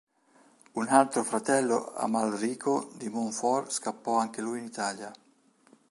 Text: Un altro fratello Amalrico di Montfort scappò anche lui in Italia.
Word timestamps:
Un 0.71 0.87
altro 0.87 1.21
fratello 1.23 1.93
Amalrico 1.93 2.89
di 2.95 3.07
Montfort 3.07 3.69
scappò 3.69 4.17
anche 4.17 4.41
lui 4.41 4.57
in 4.57 4.65
Italia. 4.65 5.13